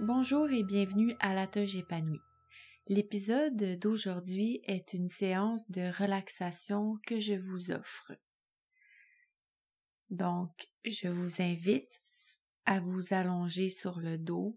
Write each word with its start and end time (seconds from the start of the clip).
Bonjour 0.00 0.48
et 0.52 0.62
bienvenue 0.62 1.16
à 1.18 1.34
la 1.34 1.48
Toge 1.48 1.74
épanouie. 1.74 2.20
L'épisode 2.86 3.80
d'aujourd'hui 3.80 4.60
est 4.62 4.92
une 4.92 5.08
séance 5.08 5.68
de 5.72 5.90
relaxation 5.90 7.00
que 7.04 7.18
je 7.18 7.34
vous 7.34 7.72
offre. 7.72 8.12
Donc, 10.08 10.70
je 10.84 11.08
vous 11.08 11.42
invite 11.42 12.00
à 12.64 12.78
vous 12.78 13.12
allonger 13.12 13.70
sur 13.70 13.98
le 13.98 14.18
dos 14.18 14.56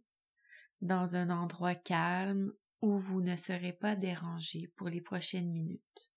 dans 0.79 1.15
un 1.15 1.31
endroit 1.31 1.73
calme 1.73 2.53
où 2.83 2.99
vous 2.99 3.21
ne 3.21 3.35
serez 3.35 3.73
pas 3.73 3.95
dérangé 3.95 4.67
pour 4.75 4.89
les 4.89 5.01
prochaines 5.01 5.49
minutes. 5.49 6.11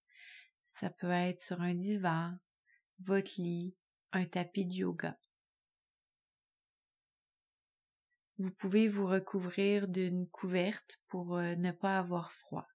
Ça 0.67 0.91
peut 0.91 1.11
être 1.11 1.41
sur 1.41 1.63
un 1.63 1.75
divan, 1.75 2.37
votre 2.99 3.41
lit, 3.41 3.75
un 4.13 4.27
tapis 4.27 4.67
de 4.67 4.75
yoga. 4.75 5.19
Vous 8.37 8.51
pouvez 8.51 8.89
vous 8.89 9.07
recouvrir 9.07 9.87
d'une 9.87 10.29
couverte 10.29 10.99
pour 11.09 11.37
euh, 11.37 11.55
ne 11.55 11.71
pas 11.71 11.99
avoir 11.99 12.33
froid. 12.33 12.67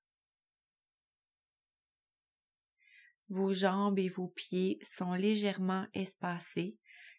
Vos 3.27 3.53
jambes 3.53 3.99
et 3.99 4.09
vos 4.09 4.29
pieds 4.29 4.79
sont 4.81 5.13
légèrement 5.13 5.85
espacés 5.93 6.77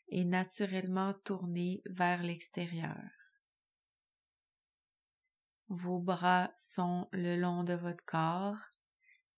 et 0.09 0.25
naturellement 0.25 1.15
tournés 1.25 1.83
vers 1.85 2.23
l'extérieur. 2.23 2.99
Vos 5.69 6.01
bras 6.01 6.51
sont 6.57 7.09
le 7.13 7.37
long 7.37 7.63
de 7.63 7.75
votre 7.75 8.05
corps, 8.05 8.59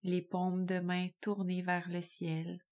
les 0.01 0.21
paumes 0.21 0.65
de 0.65 0.79
main 0.79 1.09
tournées 1.21 1.61
vers 1.61 1.89
le 1.89 2.01
ciel. 2.01 2.63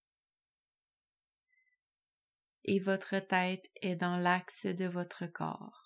Et 2.64 2.80
votre 2.80 3.20
tête 3.20 3.70
est 3.82 3.96
dans 3.96 4.18
l'axe 4.18 4.66
de 4.66 4.86
votre 4.86 5.28
corps. 5.28 5.81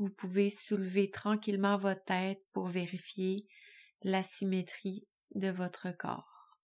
Vous 0.00 0.08
pouvez 0.08 0.48
soulever 0.48 1.10
tranquillement 1.10 1.76
votre 1.76 2.02
tête 2.04 2.42
pour 2.54 2.68
vérifier 2.68 3.46
la 4.00 4.22
symétrie 4.22 5.06
de 5.34 5.48
votre 5.50 5.90
corps. 5.90 6.56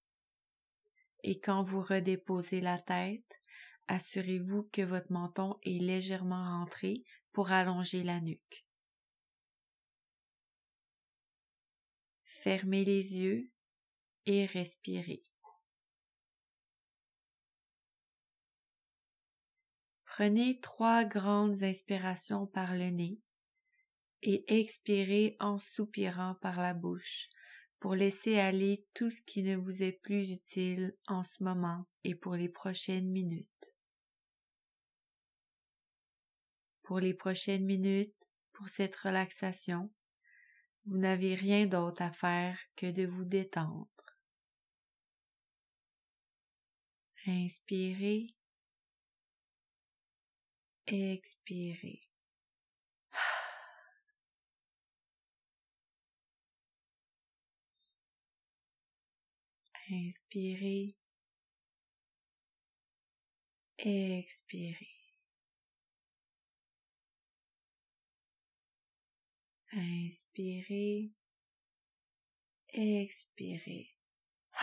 Et 1.22 1.38
quand 1.38 1.62
vous 1.62 1.82
redéposez 1.82 2.62
la 2.62 2.78
tête, 2.78 3.42
assurez-vous 3.88 4.70
que 4.72 4.80
votre 4.80 5.12
menton 5.12 5.58
est 5.64 5.78
légèrement 5.78 6.60
rentré 6.60 7.04
pour 7.32 7.52
allonger 7.52 8.02
la 8.02 8.22
nuque. 8.22 8.66
Fermez 12.24 12.86
les 12.86 13.18
yeux 13.18 13.50
et 14.24 14.46
respirez. 14.46 15.22
Prenez 20.06 20.58
trois 20.60 21.04
grandes 21.04 21.62
inspirations 21.62 22.46
par 22.46 22.74
le 22.74 22.88
nez 22.88 23.20
et 24.22 24.44
expirez 24.60 25.36
en 25.40 25.58
soupirant 25.58 26.34
par 26.36 26.60
la 26.60 26.74
bouche 26.74 27.28
pour 27.78 27.94
laisser 27.94 28.38
aller 28.38 28.86
tout 28.94 29.10
ce 29.10 29.20
qui 29.22 29.42
ne 29.42 29.56
vous 29.56 29.82
est 29.82 29.92
plus 29.92 30.30
utile 30.30 30.96
en 31.06 31.22
ce 31.22 31.42
moment 31.44 31.86
et 32.04 32.14
pour 32.14 32.34
les 32.34 32.48
prochaines 32.48 33.08
minutes. 33.08 33.74
Pour 36.82 37.00
les 37.00 37.14
prochaines 37.14 37.64
minutes, 37.64 38.34
pour 38.52 38.68
cette 38.68 38.96
relaxation, 38.96 39.92
vous 40.86 40.98
n'avez 40.98 41.34
rien 41.34 41.66
d'autre 41.66 42.02
à 42.02 42.12
faire 42.12 42.58
que 42.76 42.90
de 42.90 43.04
vous 43.04 43.24
détendre. 43.24 43.88
Inspirez, 47.26 48.28
expirez. 50.86 52.00
Inspirez. 59.88 60.96
Expirez. 63.78 64.88
Inspirez. 69.72 71.12
Expirez. 72.70 73.94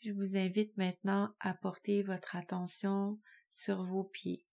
Je 0.00 0.12
vous 0.12 0.36
invite 0.36 0.76
maintenant 0.76 1.34
à 1.40 1.54
porter 1.54 2.02
votre 2.02 2.36
attention 2.36 3.18
sur 3.50 3.82
vos 3.84 4.04
pieds 4.04 4.47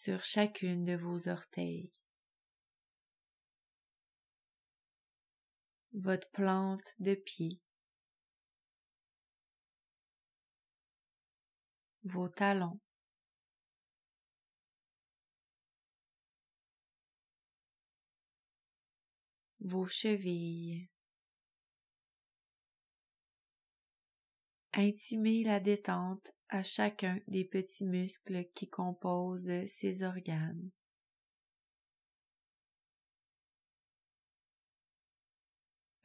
sur 0.00 0.22
chacune 0.22 0.84
de 0.84 0.94
vos 0.94 1.28
orteils. 1.28 1.90
Votre 5.92 6.30
plante 6.30 6.94
de 7.00 7.16
pied. 7.16 7.60
Vos 12.04 12.28
talons. 12.28 12.78
Vos 19.58 19.88
chevilles. 19.88 20.88
Intimez 24.74 25.42
la 25.42 25.58
détente 25.58 26.37
à 26.48 26.62
chacun 26.62 27.20
des 27.28 27.44
petits 27.44 27.84
muscles 27.84 28.46
qui 28.54 28.68
composent 28.68 29.66
ces 29.66 30.02
organes. 30.02 30.70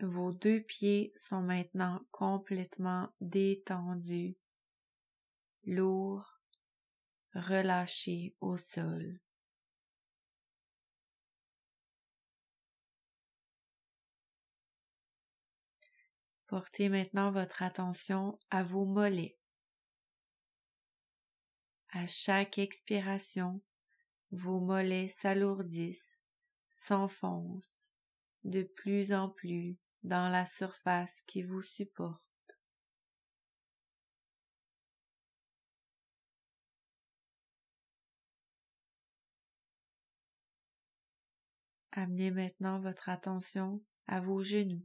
Vos 0.02 0.34
deux 0.34 0.62
pieds 0.62 1.14
sont 1.16 1.42
maintenant 1.42 2.06
complètement 2.12 3.10
détendus, 3.22 4.36
lourds, 5.64 6.42
relâchés 7.34 8.36
au 8.42 8.58
sol. 8.58 9.20
Portez 16.48 16.90
maintenant 16.90 17.32
votre 17.32 17.64
attention 17.64 18.38
à 18.52 18.62
vos 18.62 18.86
mollets. 18.86 19.38
À 21.96 22.08
chaque 22.08 22.58
expiration, 22.58 23.62
vos 24.32 24.60
mollets 24.60 25.10
s'alourdissent, 25.10 26.24
s'enfoncent 26.72 27.96
de 28.44 28.64
plus 28.64 29.14
en 29.14 29.30
plus 29.30 29.78
dans 30.02 30.28
la 30.28 30.48
surface 30.48 31.22
qui 31.28 31.44
vous 31.44 31.62
supporte. 31.62 32.20
Amenez 41.92 42.32
maintenant 42.32 42.80
votre 42.80 43.08
attention 43.08 43.84
à 44.08 44.20
vos 44.20 44.42
genoux. 44.42 44.84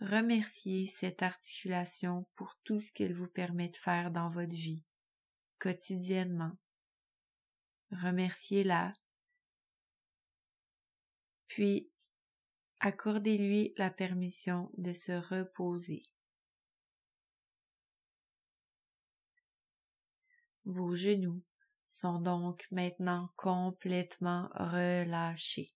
Remerciez 0.00 0.86
cette 0.86 1.22
articulation 1.22 2.26
pour 2.34 2.56
tout 2.64 2.80
ce 2.80 2.90
qu'elle 2.90 3.12
vous 3.12 3.28
permet 3.28 3.68
de 3.68 3.76
faire 3.76 4.10
dans 4.10 4.30
votre 4.30 4.54
vie, 4.54 4.82
quotidiennement. 5.58 6.56
Remerciez-la, 7.90 8.94
puis 11.48 11.90
accordez-lui 12.78 13.74
la 13.76 13.90
permission 13.90 14.70
de 14.78 14.94
se 14.94 15.12
reposer. 15.12 16.02
Vos 20.64 20.94
genoux 20.94 21.42
sont 21.88 22.20
donc 22.20 22.66
maintenant 22.70 23.30
complètement 23.36 24.48
relâchés. 24.54 25.66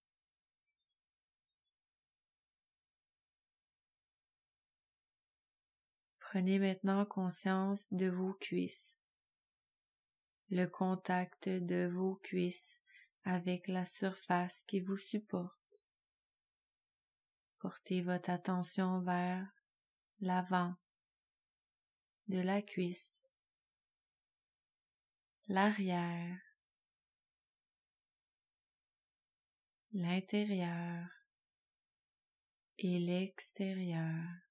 Prenez 6.34 6.58
maintenant 6.58 7.04
conscience 7.04 7.86
de 7.92 8.08
vos 8.08 8.34
cuisses, 8.34 9.00
le 10.50 10.66
contact 10.66 11.48
de 11.48 11.86
vos 11.86 12.16
cuisses 12.16 12.82
avec 13.22 13.68
la 13.68 13.86
surface 13.86 14.64
qui 14.66 14.80
vous 14.80 14.96
supporte. 14.96 15.86
Portez 17.60 18.02
votre 18.02 18.30
attention 18.30 19.00
vers 19.02 19.46
l'avant 20.18 20.74
de 22.26 22.40
la 22.40 22.62
cuisse, 22.62 23.28
l'arrière, 25.46 26.36
l'intérieur 29.92 31.06
et 32.78 32.98
l'extérieur. 32.98 34.43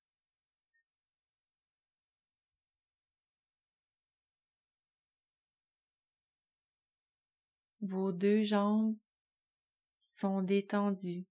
Vos 7.85 8.13
deux 8.13 8.43
jambes 8.43 8.95
sont 9.99 10.41
détendues. 10.41 11.27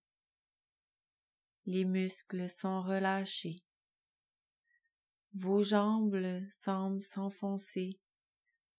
Les 1.65 1.87
muscles 1.87 2.51
sont 2.51 2.83
relâchés. 2.83 3.57
Vos 5.33 5.63
jambes 5.63 6.15
semblent 6.51 7.03
s'enfoncer 7.03 7.99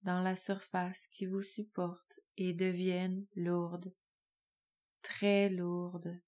dans 0.03 0.21
la 0.21 0.35
surface 0.35 1.07
qui 1.07 1.25
vous 1.25 1.41
supporte 1.41 2.19
et 2.37 2.53
deviennent 2.53 3.25
lourdes, 3.35 3.91
très 5.01 5.49
lourdes, 5.49 6.21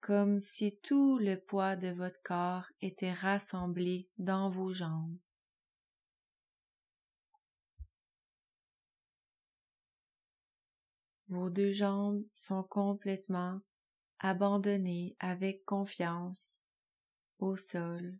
comme 0.00 0.38
si 0.38 0.78
tout 0.84 1.18
le 1.18 1.34
poids 1.34 1.74
de 1.74 1.88
votre 1.88 2.22
corps 2.22 2.70
était 2.80 3.12
rassemblé 3.12 4.08
dans 4.18 4.48
vos 4.50 4.72
jambes. 4.72 5.18
Vos 11.30 11.48
deux 11.48 11.70
jambes 11.70 12.24
sont 12.34 12.64
complètement 12.64 13.60
abandonnées 14.18 15.14
avec 15.20 15.64
confiance 15.64 16.66
au 17.38 17.56
sol. 17.56 18.18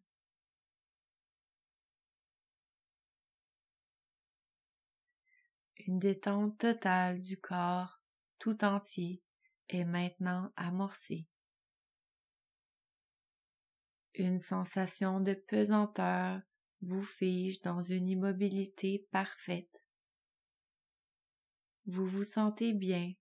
Une 5.87 5.99
détente 5.99 6.57
totale 6.59 7.19
du 7.19 7.37
corps 7.37 8.01
tout 8.39 8.65
entier 8.65 9.25
est 9.69 9.85
maintenant 9.85 10.53
amorcée. 10.55 11.27
Une 14.15 14.39
sensation 14.39 15.19
de 15.21 15.35
pesanteur 15.35 16.41
vous 16.81 17.03
fige 17.03 17.61
dans 17.63 17.81
une 17.81 18.09
immobilité 18.09 19.09
parfaite. 19.11 19.85
Vous 21.87 22.07
vous 22.07 22.25
sentez 22.25 22.73
bien. 22.73 23.13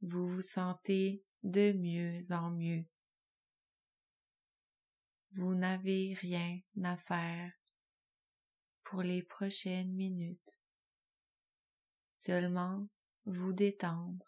Vous 0.00 0.28
vous 0.28 0.42
sentez 0.42 1.24
de 1.42 1.72
mieux 1.72 2.20
en 2.30 2.50
mieux. 2.50 2.84
Vous 5.32 5.54
n'avez 5.54 6.14
rien 6.14 6.60
à 6.84 6.96
faire 6.96 7.52
pour 8.84 9.02
les 9.02 9.22
prochaines 9.22 9.92
minutes. 9.92 10.60
Seulement 12.08 12.88
vous 13.24 13.52
détendre. 13.52 14.27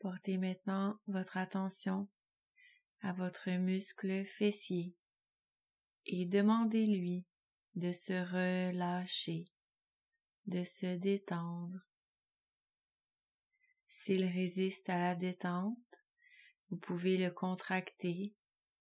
Portez 0.00 0.38
maintenant 0.38 0.98
votre 1.08 1.36
attention 1.36 2.08
à 3.02 3.12
votre 3.12 3.50
muscle 3.50 4.24
fessier 4.24 4.96
et 6.06 6.24
demandez-lui 6.24 7.26
de 7.74 7.92
se 7.92 8.14
relâcher, 8.14 9.44
de 10.46 10.64
se 10.64 10.96
détendre. 10.96 11.78
S'il 13.88 14.24
résiste 14.24 14.88
à 14.88 14.98
la 14.98 15.14
détente, 15.14 15.76
vous 16.70 16.78
pouvez 16.78 17.18
le 17.18 17.30
contracter 17.30 18.34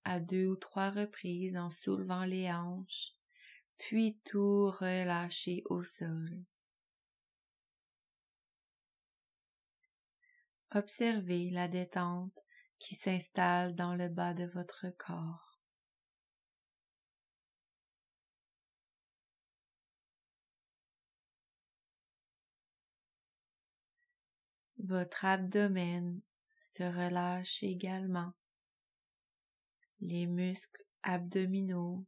à 0.06 0.22
deux 0.22 0.48
ou 0.48 0.56
trois 0.56 0.90
reprises 0.90 1.58
en 1.58 1.70
soulevant 1.70 2.24
les 2.24 2.50
hanches, 2.50 3.12
puis 3.78 4.22
tout 4.24 4.68
relâcher 4.68 5.64
au 5.66 5.84
sol. 5.84 6.46
Observez 10.76 11.50
la 11.50 11.68
détente 11.68 12.46
qui 12.78 12.94
s'installe 12.94 13.76
dans 13.76 13.96
le 13.96 14.08
bas 14.08 14.36
de 14.36 14.46
votre 14.46 14.88
corps. 14.98 15.60
Votre 24.78 25.26
abdomen 25.26 26.22
se 26.62 26.84
relâche 26.84 27.64
également. 27.64 28.34
Les 30.00 30.26
muscles 30.26 30.86
abdominaux 31.04 32.06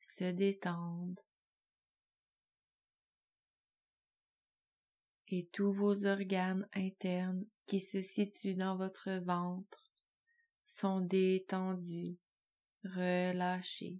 se 0.00 0.24
détendent. 0.24 1.20
Et 5.32 5.46
tous 5.46 5.72
vos 5.72 6.04
organes 6.04 6.68
internes 6.74 7.46
qui 7.66 7.80
se 7.80 8.02
situent 8.02 8.54
dans 8.54 8.76
votre 8.76 9.10
ventre 9.24 9.82
sont 10.66 11.00
détendus, 11.00 12.18
relâchés. 12.84 13.94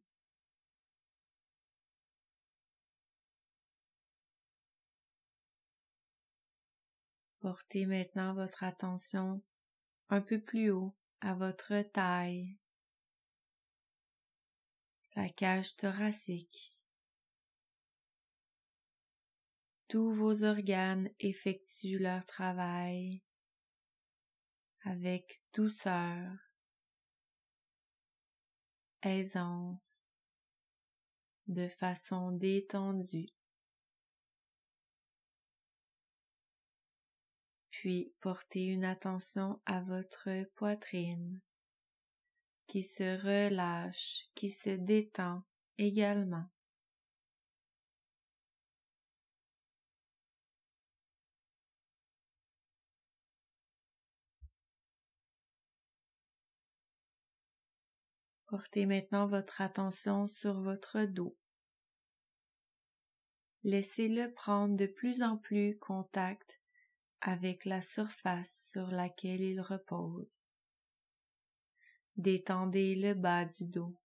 Portez 7.41 7.87
maintenant 7.87 8.35
votre 8.35 8.63
attention 8.63 9.43
un 10.11 10.21
peu 10.21 10.39
plus 10.39 10.71
haut 10.71 10.95
à 11.23 11.35
votre 11.35 11.81
taille, 11.93 12.59
la 15.17 15.31
cage 15.31 15.77
thoracique. 15.77 16.82
Tous 19.93 20.15
vos 20.15 20.43
organes 20.43 21.11
effectuent 21.21 21.99
leur 21.99 22.25
travail 22.25 23.23
avec 24.85 25.43
douceur, 25.53 26.33
aisance, 29.03 30.17
de 31.47 31.69
façon 31.69 32.33
détendue. 32.33 33.29
Puis 37.71 38.15
portez 38.23 38.65
une 38.65 38.87
attention 38.87 39.61
à 39.67 39.83
votre 39.83 40.31
poitrine 40.55 41.39
qui 42.67 42.83
se 42.83 43.21
relâche, 43.23 44.31
qui 44.35 44.49
se 44.49 44.71
détend 44.71 45.43
également. 45.77 46.49
Portez 58.53 58.85
maintenant 58.85 59.27
votre 59.27 59.63
attention 59.63 60.27
sur 60.27 60.61
votre 60.61 61.07
dos. 61.07 61.35
Laissez-le 63.63 64.31
prendre 64.35 64.77
de 64.77 64.85
plus 64.85 65.23
en 65.23 65.39
plus 65.39 65.79
contact 65.79 66.61
avec 67.23 67.65
la 67.65 67.81
surface 67.81 68.69
sur 68.71 68.89
laquelle 68.89 69.41
il 69.41 69.59
repose. 69.63 70.53
Détendez 72.19 72.95
le 72.95 73.15
bas 73.15 73.47
du 73.47 73.65
dos, 73.65 73.97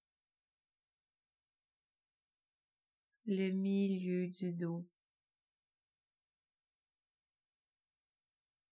le 3.25 3.51
milieu 3.51 4.29
du 4.29 4.53
dos, 4.53 4.87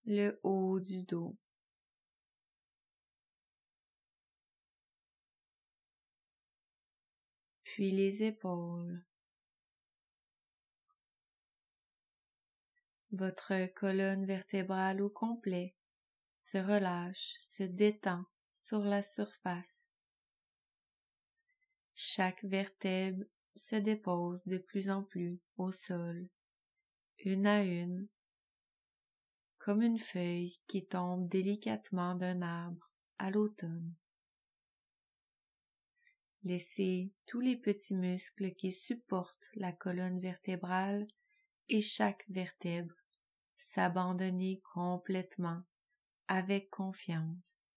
le 0.05 0.39
haut 0.41 0.79
du 0.79 1.03
dos. 1.03 1.36
Puis 7.75 7.91
les 7.91 8.24
épaules. 8.24 9.03
Votre 13.12 13.65
colonne 13.74 14.25
vertébrale 14.25 15.01
au 15.01 15.10
complet 15.10 15.75
se 16.38 16.58
relâche, 16.58 17.36
se 17.41 17.63
détend 17.63 18.24
sur 18.50 18.79
la 18.79 19.03
surface. 19.03 19.94
Chaque 21.96 22.46
vertèbre 22.46 23.25
se 23.55 23.75
dépose 23.75 24.46
de 24.46 24.58
plus 24.58 24.89
en 24.89 25.03
plus 25.03 25.41
au 25.58 25.74
sol, 25.74 26.29
une 27.25 27.46
à 27.46 27.62
une, 27.62 28.08
comme 29.58 29.82
une 29.82 30.00
feuille 30.00 30.62
qui 30.67 30.88
tombe 30.88 31.27
délicatement 31.27 32.15
d'un 32.15 32.41
arbre 32.41 32.89
à 33.17 33.32
l'automne. 33.32 33.94
Laissez 36.45 37.11
tous 37.25 37.39
les 37.39 37.57
petits 37.57 37.95
muscles 37.95 38.53
qui 38.53 38.71
supportent 38.71 39.49
la 39.55 39.71
colonne 39.71 40.19
vertébrale 40.19 41.07
et 41.69 41.81
chaque 41.81 42.23
vertèbre 42.29 42.93
s'abandonner 43.57 44.61
complètement 44.71 45.63
avec 46.27 46.69
confiance. 46.69 47.75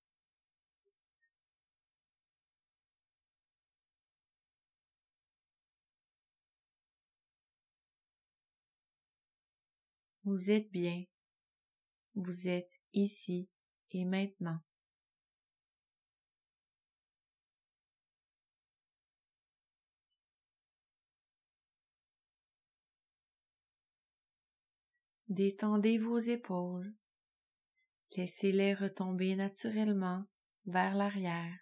Vous 10.24 10.50
êtes 10.50 10.70
bien. 10.70 11.04
Vous 12.14 12.48
êtes 12.48 12.78
ici 12.92 13.48
et 13.92 14.04
maintenant. 14.04 14.60
Détendez 25.28 25.98
vos 25.98 26.18
épaules. 26.18 26.94
Laissez-les 28.16 28.72
retomber 28.72 29.36
naturellement 29.36 30.24
vers 30.64 30.94
l'arrière. 30.94 31.58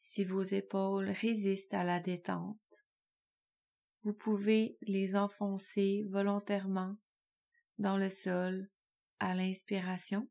Si 0.00 0.24
vos 0.24 0.42
épaules 0.42 1.10
résistent 1.10 1.74
à 1.74 1.84
la 1.84 2.00
détente, 2.00 2.86
vous 4.02 4.14
pouvez 4.14 4.76
les 4.80 5.14
enfoncer 5.14 6.08
volontairement 6.10 6.96
dans 7.78 7.96
le 7.96 8.10
sol 8.10 8.68
à 9.20 9.36
l'inspiration 9.36 10.28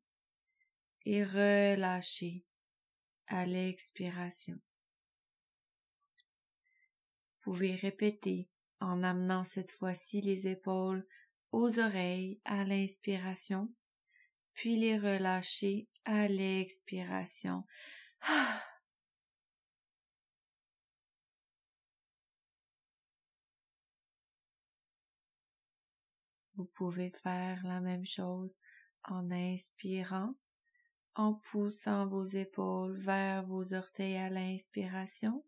et 1.05 1.23
relâcher 1.23 2.45
à 3.27 3.45
l'expiration. 3.45 4.59
Vous 7.45 7.53
pouvez 7.53 7.75
répéter 7.75 8.49
en 8.83 9.01
amenant 9.01 9.45
cette 9.45 9.71
fois-ci 9.71 10.19
les 10.19 10.47
épaules 10.47 11.07
aux 11.53 11.79
oreilles 11.79 12.41
à 12.43 12.65
l'inspiration, 12.65 13.73
puis 14.53 14.75
les 14.75 14.97
relâcher 14.97 15.87
à 16.03 16.27
l'expiration. 16.27 17.63
Ah. 18.21 18.61
Vous 26.55 26.65
pouvez 26.65 27.09
faire 27.09 27.65
la 27.65 27.79
même 27.79 28.05
chose 28.05 28.57
en 29.05 29.31
inspirant, 29.31 30.35
en 31.15 31.35
poussant 31.35 32.05
vos 32.05 32.25
épaules 32.25 32.97
vers 32.97 33.45
vos 33.45 33.73
orteils 33.73 34.17
à 34.17 34.29
l'inspiration 34.29 35.45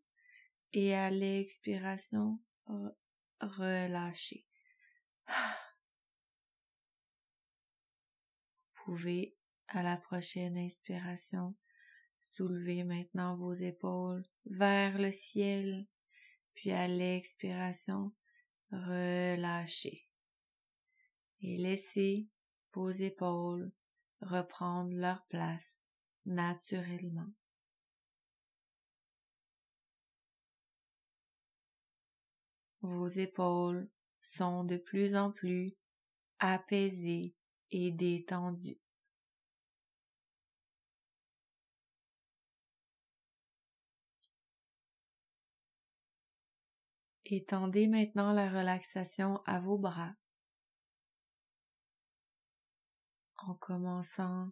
et 0.71 0.95
à 0.95 1.09
l'expiration, 1.09 2.39
relâchez. 3.45 4.45
Vous 8.87 8.93
pouvez, 8.93 9.35
à 9.67 9.81
la 9.81 9.97
prochaine 9.97 10.57
inspiration, 10.57 11.55
soulever 12.19 12.83
maintenant 12.83 13.35
vos 13.35 13.53
épaules 13.53 14.23
vers 14.45 14.97
le 14.97 15.11
ciel, 15.11 15.87
puis 16.53 16.71
à 16.71 16.87
l'expiration, 16.87 18.13
relâchez. 18.71 20.07
Et 21.41 21.57
laissez 21.57 22.27
vos 22.73 22.91
épaules 22.91 23.71
reprendre 24.21 24.93
leur 24.93 25.25
place 25.25 25.85
naturellement. 26.25 27.31
Vos 32.85 33.07
épaules 33.07 33.89
sont 34.21 34.63
de 34.63 34.77
plus 34.77 35.15
en 35.15 35.31
plus 35.31 35.73
apaisées 36.37 37.33
et 37.71 37.89
détendues. 37.89 38.79
Étendez 47.25 47.87
maintenant 47.87 48.31
la 48.33 48.47
relaxation 48.47 49.41
à 49.47 49.59
vos 49.59 49.79
bras 49.79 50.13
en 53.37 53.55
commençant 53.55 54.51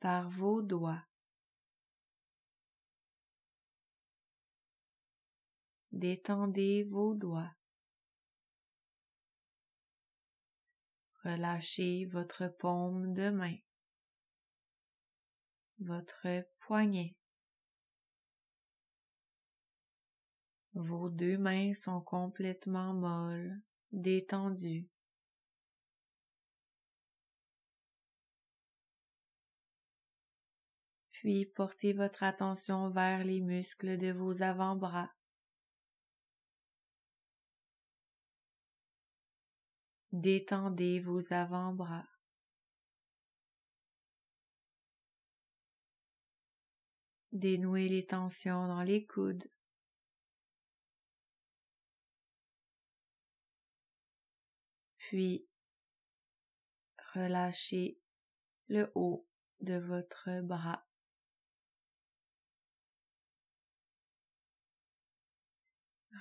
par 0.00 0.28
vos 0.28 0.60
doigts. 0.60 1.04
Détendez 5.92 6.84
vos 6.84 7.14
doigts. 7.14 7.54
Relâchez 11.22 12.06
votre 12.06 12.48
paume 12.48 13.12
de 13.12 13.28
main, 13.28 13.56
votre 15.78 16.26
poignet. 16.60 17.14
Vos 20.74 21.10
deux 21.10 21.36
mains 21.36 21.74
sont 21.74 22.00
complètement 22.00 22.94
molles, 22.94 23.60
détendues. 23.92 24.88
Puis 31.12 31.44
portez 31.44 31.92
votre 31.92 32.22
attention 32.22 32.88
vers 32.88 33.22
les 33.24 33.42
muscles 33.42 33.98
de 33.98 34.10
vos 34.10 34.42
avant-bras. 34.42 35.12
Détendez 40.12 41.00
vos 41.00 41.32
avant-bras. 41.32 42.06
Dénouez 47.32 47.88
les 47.88 48.04
tensions 48.04 48.68
dans 48.68 48.82
les 48.82 49.06
coudes. 49.06 49.50
Puis, 54.98 55.46
relâchez 57.14 57.96
le 58.68 58.92
haut 58.94 59.26
de 59.60 59.78
votre 59.78 60.42
bras. 60.42 60.86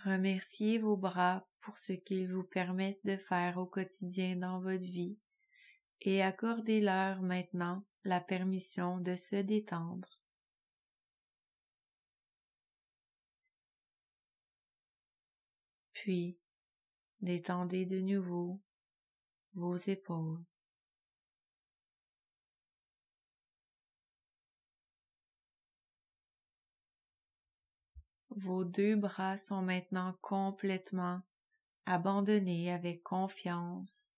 Remerciez 0.06 0.80
vos 0.80 0.96
bras 0.96 1.46
pour 1.62 1.78
ce 1.78 1.94
qu'ils 1.94 2.32
vous 2.32 2.44
permettent 2.44 3.06
de 3.06 3.18
faire 3.18 3.58
au 3.58 3.66
quotidien 3.66 4.36
dans 4.36 4.60
votre 4.60 4.84
vie 4.84 5.18
et 6.02 6.22
accordez-leur 6.22 7.22
maintenant 7.22 7.86
la 8.04 8.20
permission 8.20 8.98
de 9.00 9.16
se 9.16 9.36
détendre. 9.36 10.20
Puis, 15.94 16.40
détendez 17.22 17.86
de 17.86 18.00
nouveau 18.00 18.60
vos 19.54 19.78
épaules. 19.78 20.44
Vos 28.32 28.64
deux 28.64 28.96
bras 28.96 29.38
sont 29.38 29.62
maintenant 29.62 30.18
complètement 30.22 31.22
abandonnés 31.92 32.72
avec 32.72 33.04
confiance 33.04 34.12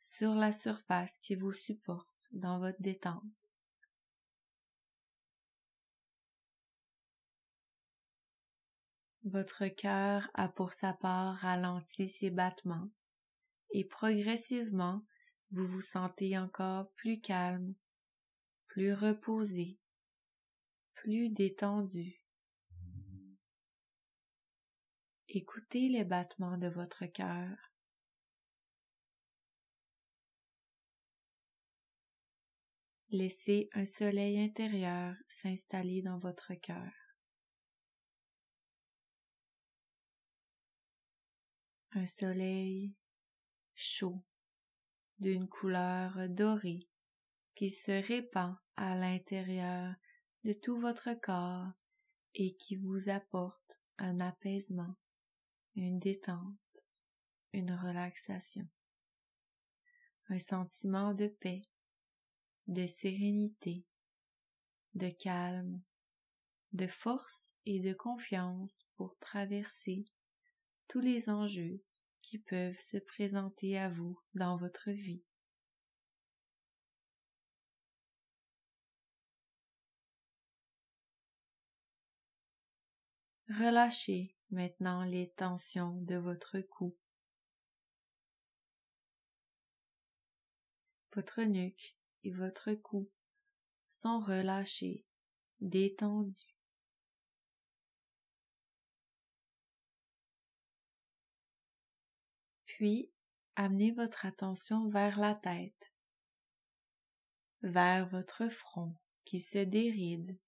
sur 0.00 0.34
la 0.34 0.50
surface 0.50 1.18
qui 1.18 1.36
vous 1.36 1.52
supporte 1.52 2.18
dans 2.32 2.58
votre 2.58 2.82
détente. 2.82 3.22
Votre 9.22 9.68
cœur 9.68 10.28
a 10.34 10.48
pour 10.48 10.72
sa 10.72 10.92
part 10.92 11.36
ralenti 11.36 12.08
ses 12.08 12.30
battements 12.30 12.90
et 13.70 13.84
progressivement 13.84 15.04
vous 15.52 15.66
vous 15.66 15.82
sentez 15.82 16.36
encore 16.36 16.90
plus 16.94 17.20
calme, 17.20 17.74
plus 18.66 18.92
reposé, 18.92 19.78
plus 20.94 21.28
détendu. 21.28 22.27
Écoutez 25.30 25.90
les 25.90 26.04
battements 26.04 26.56
de 26.56 26.68
votre 26.68 27.04
cœur. 27.04 27.54
Laissez 33.10 33.68
un 33.74 33.84
soleil 33.84 34.40
intérieur 34.40 35.14
s'installer 35.28 36.00
dans 36.00 36.16
votre 36.16 36.54
cœur. 36.54 36.90
Un 41.92 42.06
soleil 42.06 42.94
chaud 43.74 44.24
d'une 45.18 45.46
couleur 45.46 46.26
dorée 46.30 46.88
qui 47.54 47.68
se 47.68 47.92
répand 47.92 48.56
à 48.76 48.96
l'intérieur 48.96 49.94
de 50.44 50.54
tout 50.54 50.80
votre 50.80 51.12
corps 51.20 51.74
et 52.34 52.56
qui 52.56 52.76
vous 52.76 53.10
apporte 53.10 53.82
un 53.98 54.20
apaisement 54.20 54.96
une 55.78 56.00
détente, 56.00 56.88
une 57.52 57.72
relaxation. 57.72 58.68
un 60.30 60.38
sentiment 60.38 61.14
de 61.14 61.28
paix, 61.28 61.62
de 62.66 62.86
sérénité, 62.86 63.86
de 64.94 65.08
calme, 65.08 65.80
de 66.72 66.86
force 66.86 67.56
et 67.64 67.80
de 67.80 67.94
confiance 67.94 68.84
pour 68.96 69.16
traverser 69.20 70.04
tous 70.88 71.00
les 71.00 71.30
enjeux 71.30 71.82
qui 72.20 72.38
peuvent 72.38 72.80
se 72.80 72.98
présenter 72.98 73.78
à 73.78 73.88
vous 73.88 74.20
dans 74.34 74.58
votre 74.58 74.90
vie. 74.90 75.22
Relâchez 83.48 84.37
maintenant 84.50 85.04
les 85.04 85.30
tensions 85.30 86.00
de 86.02 86.16
votre 86.16 86.60
cou. 86.60 86.96
Votre 91.14 91.42
nuque 91.42 91.96
et 92.24 92.30
votre 92.30 92.74
cou 92.74 93.10
sont 93.90 94.20
relâchés, 94.20 95.04
détendus. 95.60 96.54
Puis, 102.66 103.10
amenez 103.56 103.90
votre 103.90 104.24
attention 104.24 104.88
vers 104.88 105.18
la 105.18 105.34
tête, 105.34 105.92
vers 107.62 108.08
votre 108.08 108.48
front 108.48 108.94
qui 109.24 109.40
se 109.40 109.58
déride, 109.58 110.38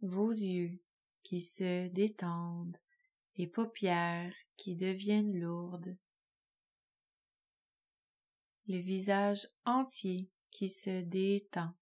vos 0.00 0.30
yeux 0.30 0.80
qui 1.22 1.40
se 1.40 1.88
détendent, 1.88 2.78
les 3.36 3.46
paupières 3.46 4.34
qui 4.56 4.76
deviennent 4.76 5.38
lourdes, 5.38 5.96
le 8.66 8.78
visage 8.78 9.48
entier 9.64 10.30
qui 10.50 10.68
se 10.68 11.00
détend. 11.00 11.74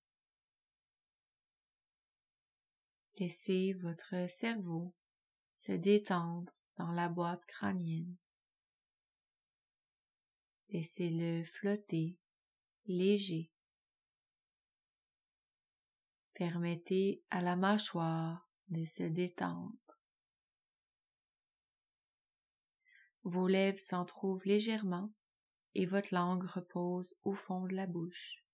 Laissez 3.19 3.73
votre 3.73 4.29
cerveau 4.29 4.95
se 5.55 5.73
détendre 5.73 6.53
dans 6.77 6.93
la 6.93 7.09
boîte 7.09 7.45
crânienne. 7.47 8.17
Laissez-le 10.69 11.45
flotter, 11.45 12.19
léger. 12.87 13.51
Permettez 16.37 17.25
à 17.31 17.41
la 17.41 17.57
mâchoire 17.57 18.47
de 18.69 18.85
se 18.85 19.03
détendre. 19.03 19.73
Vos 23.25 23.49
lèvres 23.49 23.79
s'entrouvent 23.79 24.45
légèrement 24.45 25.15
et 25.75 25.87
votre 25.87 26.13
langue 26.13 26.45
repose 26.45 27.17
au 27.25 27.33
fond 27.33 27.65
de 27.65 27.75
la 27.75 27.87
bouche. 27.87 28.45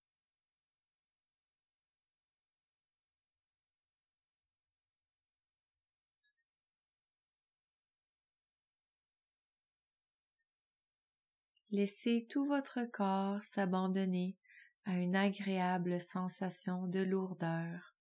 Laissez 11.73 12.29
tout 12.31 12.45
votre 12.45 12.85
corps 12.93 13.43
s'abandonner 13.43 14.37
à 14.85 14.99
une 14.99 15.17
agréable 15.17 16.01
sensation 16.01 16.87
de 16.87 17.01
lourdeur, 17.01 17.95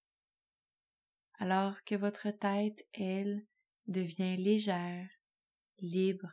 alors 1.40 1.84
que 1.84 1.96
votre 1.96 2.30
tête, 2.32 2.88
elle, 2.94 3.46
devient 3.88 4.38
légère, 4.38 5.10
libre, 5.80 6.32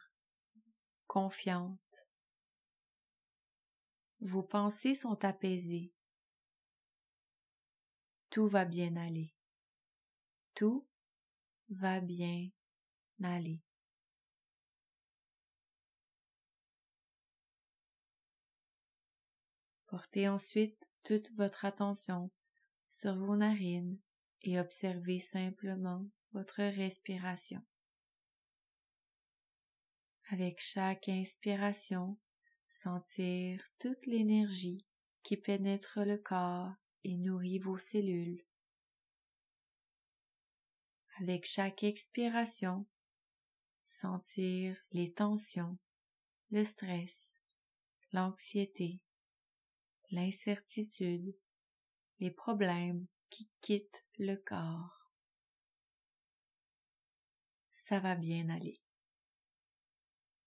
confiante. 1.07 2.07
Vos 4.21 4.43
pensées 4.43 4.95
sont 4.95 5.25
apaisées. 5.25 5.89
Tout 8.31 8.49
va 8.49 8.65
bien 8.65 8.97
aller. 8.97 9.35
Tout 10.55 10.87
va 11.71 12.01
bien 12.01 12.51
aller. 13.23 13.63
Portez 19.89 20.29
ensuite 20.29 20.91
toute 21.03 21.33
votre 21.33 21.65
attention 21.65 22.31
sur 22.91 23.17
vos 23.17 23.37
narines 23.37 23.99
et 24.43 24.61
observez 24.61 25.19
simplement 25.19 26.07
votre 26.33 26.63
respiration. 26.63 27.65
Avec 30.31 30.61
chaque 30.61 31.09
inspiration, 31.09 32.19
sentir 32.69 33.63
toute 33.79 34.05
l'énergie 34.05 34.85
qui 35.23 35.39
pénètre 35.39 36.01
le 36.01 36.19
corps 36.19 36.75
et 37.05 37.17
nourrit 37.17 37.59
vos 37.59 37.79
cellules. 37.79 38.45
Avec 41.19 41.47
chaque 41.47 41.83
expiration, 41.83 42.87
sentir 43.87 44.77
les 44.93 45.15
tensions, 45.15 45.79
le 46.51 46.63
stress, 46.63 47.35
l'anxiété 48.13 49.01
l'incertitude, 50.11 51.37
les 52.21 52.31
problèmes 52.31 53.07
qui 53.31 53.49
quittent 53.61 54.05
le 54.19 54.37
corps. 54.37 55.13
Ça 57.71 58.01
va 58.01 58.15
bien 58.15 58.49
aller. 58.49 58.81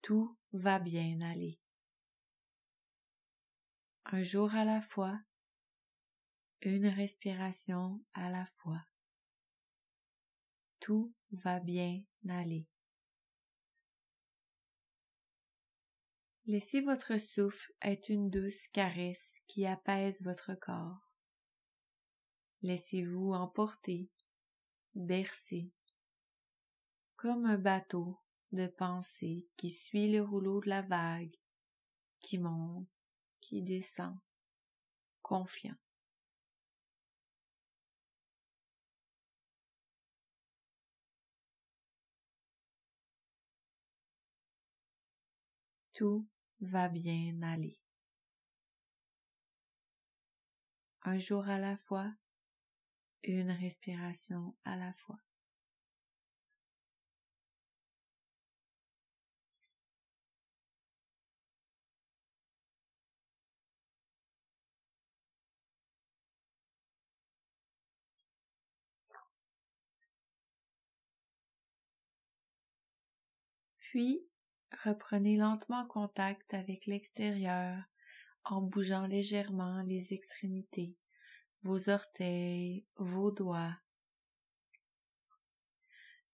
Tout 0.01 0.37
va 0.51 0.79
bien 0.79 1.21
aller. 1.21 1.59
Un 4.05 4.23
jour 4.23 4.53
à 4.55 4.65
la 4.65 4.81
fois, 4.81 5.21
une 6.61 6.87
respiration 6.87 8.03
à 8.13 8.29
la 8.29 8.45
fois. 8.57 8.83
Tout 10.79 11.13
va 11.31 11.59
bien 11.59 12.03
aller. 12.27 12.67
Laissez 16.51 16.81
votre 16.81 17.17
souffle 17.17 17.71
être 17.81 18.09
une 18.09 18.29
douce 18.29 18.67
caresse 18.67 19.39
qui 19.47 19.65
apaise 19.65 20.21
votre 20.21 20.53
corps. 20.53 21.15
Laissez-vous 22.61 23.31
emporter, 23.31 24.09
bercer, 24.93 25.71
comme 27.15 27.45
un 27.45 27.57
bateau 27.57 28.19
de 28.51 28.67
pensée 28.67 29.47
qui 29.55 29.71
suit 29.71 30.11
le 30.11 30.21
rouleau 30.21 30.59
de 30.59 30.67
la 30.67 30.81
vague, 30.81 31.37
qui 32.19 32.37
monte, 32.37 33.13
qui 33.39 33.61
descend, 33.61 34.17
confiant. 35.21 35.77
Tout 45.93 46.27
va 46.61 46.87
bien 46.87 47.41
aller. 47.41 47.77
Un 51.03 51.17
jour 51.17 51.49
à 51.49 51.57
la 51.57 51.77
fois, 51.77 52.13
une 53.23 53.51
respiration 53.51 54.55
à 54.63 54.75
la 54.75 54.93
fois. 54.93 55.19
Puis, 73.79 74.30
Reprenez 74.83 75.37
lentement 75.37 75.85
contact 75.85 76.55
avec 76.55 76.87
l'extérieur 76.87 77.83
en 78.43 78.61
bougeant 78.61 79.05
légèrement 79.05 79.83
les 79.83 80.13
extrémités, 80.13 80.97
vos 81.61 81.89
orteils, 81.89 82.87
vos 82.95 83.29
doigts. 83.29 83.77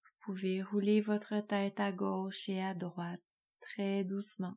Vous 0.01 0.13
pouvez 0.21 0.63
rouler 0.63 1.01
votre 1.01 1.39
tête 1.41 1.81
à 1.81 1.91
gauche 1.91 2.47
et 2.47 2.61
à 2.61 2.73
droite 2.73 3.21
très 3.59 4.05
doucement. 4.05 4.55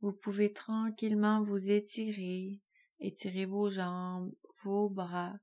Vous 0.00 0.12
pouvez 0.12 0.52
tranquillement 0.52 1.42
vous 1.42 1.70
étirer, 1.70 2.62
étirer 3.00 3.46
vos 3.46 3.68
jambes, 3.68 4.32
vos 4.62 4.88
bras, 4.88 5.34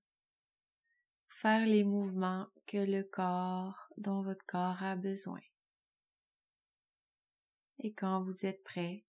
faire 1.27 1.65
les 1.65 1.83
mouvements 1.83 2.47
que 2.65 2.77
le 2.77 3.03
corps, 3.03 3.89
dont 3.97 4.21
votre 4.21 4.45
corps 4.45 4.81
a 4.83 4.95
besoin. 4.95 5.41
Et 7.79 7.93
quand 7.93 8.23
vous 8.23 8.45
êtes 8.45 8.63
prêt, 8.63 9.05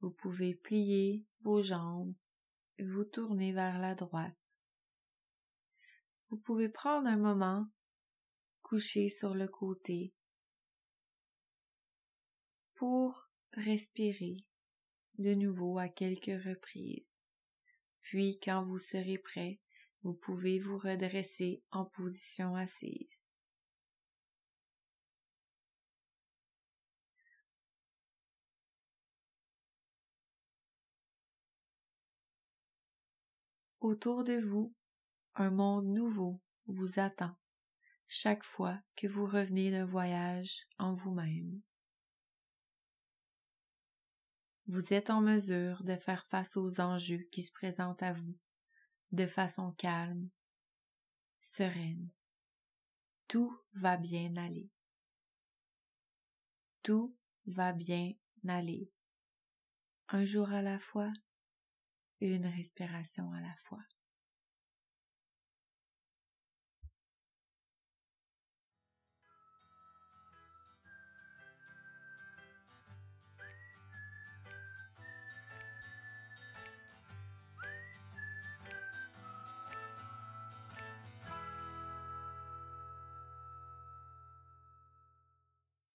vous 0.00 0.10
pouvez 0.10 0.54
plier 0.54 1.24
vos 1.40 1.62
jambes 1.62 2.14
et 2.78 2.84
vous 2.84 3.04
tourner 3.04 3.52
vers 3.52 3.78
la 3.78 3.94
droite. 3.94 4.34
Vous 6.30 6.36
pouvez 6.38 6.68
prendre 6.68 7.06
un 7.06 7.16
moment 7.16 7.66
coucher 8.62 9.08
sur 9.08 9.34
le 9.34 9.46
côté 9.46 10.12
pour 12.74 13.30
respirer 13.52 14.44
de 15.18 15.34
nouveau 15.34 15.78
à 15.78 15.88
quelques 15.88 16.42
reprises. 16.44 17.22
Puis, 18.00 18.38
quand 18.40 18.64
vous 18.64 18.78
serez 18.78 19.18
prêt, 19.18 19.60
vous 20.06 20.14
pouvez 20.14 20.60
vous 20.60 20.78
redresser 20.78 21.64
en 21.72 21.84
position 21.84 22.54
assise. 22.54 23.32
Autour 33.80 34.22
de 34.22 34.34
vous, 34.34 34.72
un 35.34 35.50
monde 35.50 35.86
nouveau 35.86 36.40
vous 36.66 37.00
attend 37.00 37.34
chaque 38.06 38.44
fois 38.44 38.78
que 38.94 39.08
vous 39.08 39.26
revenez 39.26 39.72
d'un 39.72 39.86
voyage 39.86 40.68
en 40.78 40.94
vous-même. 40.94 41.60
Vous 44.68 44.92
êtes 44.92 45.10
en 45.10 45.20
mesure 45.20 45.82
de 45.82 45.96
faire 45.96 46.24
face 46.26 46.56
aux 46.56 46.80
enjeux 46.80 47.26
qui 47.32 47.42
se 47.42 47.50
présentent 47.50 48.04
à 48.04 48.12
vous 48.12 48.36
de 49.12 49.26
façon 49.26 49.72
calme, 49.72 50.28
sereine. 51.40 52.10
Tout 53.28 53.56
va 53.74 53.96
bien 53.96 54.36
aller. 54.36 54.70
Tout 56.82 57.16
va 57.46 57.72
bien 57.72 58.12
aller. 58.48 58.90
Un 60.08 60.24
jour 60.24 60.50
à 60.50 60.62
la 60.62 60.78
fois, 60.78 61.12
une 62.20 62.46
respiration 62.46 63.32
à 63.32 63.40
la 63.40 63.54
fois. 63.64 63.82